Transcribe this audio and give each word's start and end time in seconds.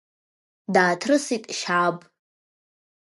Дааҭрысит 0.73 1.43
Шьааб. 1.57 1.97